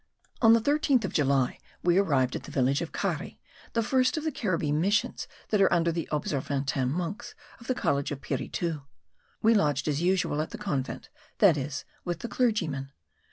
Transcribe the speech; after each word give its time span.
On 0.41 0.53
the 0.53 0.59
13th 0.59 1.05
of 1.05 1.13
July 1.13 1.59
we 1.83 1.99
arrived 1.99 2.35
at 2.35 2.41
the 2.45 2.51
village 2.51 2.81
of 2.81 2.91
Cari, 2.91 3.39
the 3.73 3.83
first 3.83 4.17
of 4.17 4.23
the 4.23 4.31
Caribbee 4.31 4.71
missions 4.71 5.27
that 5.49 5.61
are 5.61 5.71
under 5.71 5.91
the 5.91 6.09
Observantin 6.11 6.89
monks 6.89 7.35
of 7.59 7.67
the 7.67 7.75
college 7.75 8.09
of 8.09 8.19
Piritu. 8.19 8.81
We 9.43 9.53
lodged 9.53 9.87
as 9.87 10.01
usual 10.01 10.41
at 10.41 10.49
the 10.49 10.57
convent, 10.57 11.09
that 11.37 11.55
is, 11.55 11.85
with 12.03 12.21
the 12.21 12.27
clergyman. 12.27 12.91